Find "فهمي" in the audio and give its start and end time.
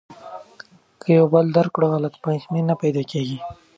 2.23-2.61